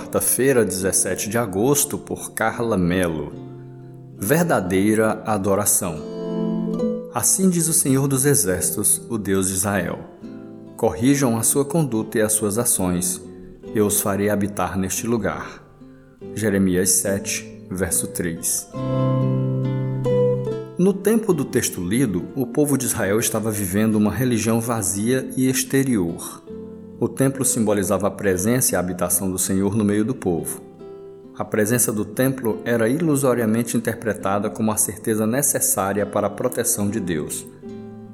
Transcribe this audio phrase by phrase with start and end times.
[0.00, 3.32] quarta-feira, 17 de agosto, por Carla Melo.
[4.18, 6.02] Verdadeira adoração.
[7.12, 9.98] Assim diz o Senhor dos Exércitos, o Deus de Israel:
[10.74, 13.20] Corrijam a sua conduta e as suas ações,
[13.74, 15.62] eu os farei habitar neste lugar.
[16.34, 18.68] Jeremias 7, verso 3.
[20.78, 25.48] No tempo do texto lido, o povo de Israel estava vivendo uma religião vazia e
[25.48, 26.42] exterior.
[27.00, 30.60] O templo simbolizava a presença e a habitação do Senhor no meio do povo.
[31.34, 37.00] A presença do templo era ilusoriamente interpretada como a certeza necessária para a proteção de
[37.00, 37.46] Deus.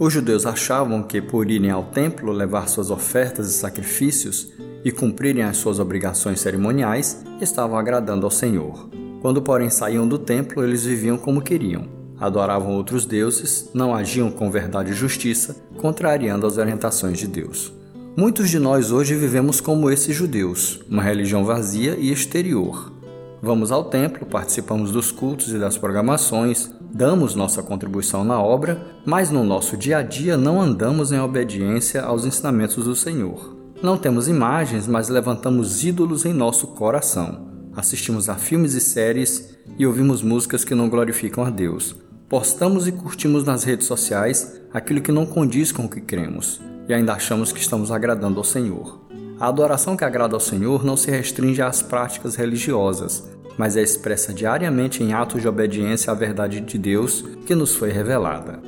[0.00, 4.52] Os judeus achavam que, por irem ao templo levar suas ofertas e sacrifícios
[4.84, 8.90] e cumprirem as suas obrigações cerimoniais, estavam agradando ao Senhor.
[9.20, 11.86] Quando, porém, saíam do templo, eles viviam como queriam.
[12.18, 17.72] Adoravam outros deuses, não agiam com verdade e justiça, contrariando as orientações de Deus.
[18.14, 22.92] Muitos de nós hoje vivemos como esses judeus, uma religião vazia e exterior.
[23.40, 29.30] Vamos ao templo, participamos dos cultos e das programações, damos nossa contribuição na obra, mas
[29.30, 33.56] no nosso dia a dia não andamos em obediência aos ensinamentos do Senhor.
[33.82, 37.48] Não temos imagens, mas levantamos ídolos em nosso coração.
[37.74, 41.96] Assistimos a filmes e séries e ouvimos músicas que não glorificam a Deus.
[42.28, 46.94] Postamos e curtimos nas redes sociais aquilo que não condiz com o que cremos e
[46.94, 49.00] ainda achamos que estamos agradando ao Senhor.
[49.38, 54.32] A adoração que agrada ao Senhor não se restringe às práticas religiosas, mas é expressa
[54.32, 58.60] diariamente em atos de obediência à verdade de Deus que nos foi revelada.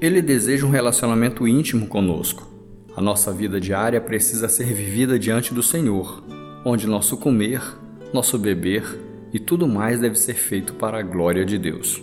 [0.00, 2.46] Ele deseja um relacionamento íntimo conosco.
[2.96, 6.22] A nossa vida diária precisa ser vivida diante do Senhor,
[6.64, 7.62] onde nosso comer,
[8.12, 8.98] nosso beber
[9.32, 12.02] e tudo mais deve ser feito para a glória de Deus.